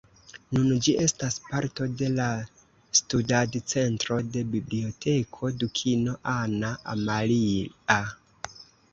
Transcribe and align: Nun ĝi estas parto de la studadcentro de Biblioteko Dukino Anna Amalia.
Nun 0.55 0.69
ĝi 0.85 0.93
estas 1.01 1.35
parto 1.49 1.85
de 1.97 2.07
la 2.13 2.29
studadcentro 2.99 4.17
de 4.37 4.43
Biblioteko 4.53 5.51
Dukino 5.65 6.15
Anna 6.33 6.71
Amalia. 6.95 7.99